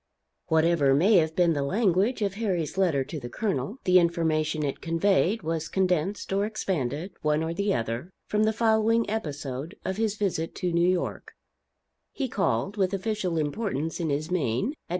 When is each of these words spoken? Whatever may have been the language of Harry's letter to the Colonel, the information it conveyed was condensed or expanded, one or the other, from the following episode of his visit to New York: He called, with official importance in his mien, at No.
Whatever 0.47 0.95
may 0.95 1.17
have 1.17 1.35
been 1.35 1.53
the 1.53 1.61
language 1.61 2.23
of 2.23 2.33
Harry's 2.33 2.75
letter 2.75 3.03
to 3.03 3.19
the 3.19 3.29
Colonel, 3.29 3.77
the 3.83 3.99
information 3.99 4.63
it 4.63 4.81
conveyed 4.81 5.43
was 5.43 5.67
condensed 5.69 6.33
or 6.33 6.43
expanded, 6.47 7.11
one 7.21 7.43
or 7.43 7.53
the 7.53 7.75
other, 7.75 8.09
from 8.25 8.45
the 8.45 8.51
following 8.51 9.07
episode 9.07 9.75
of 9.85 9.97
his 9.97 10.15
visit 10.17 10.55
to 10.55 10.71
New 10.73 10.89
York: 10.89 11.33
He 12.13 12.27
called, 12.27 12.77
with 12.77 12.95
official 12.95 13.37
importance 13.37 13.99
in 13.99 14.09
his 14.09 14.31
mien, 14.31 14.69
at 14.69 14.69
No. 14.69 14.73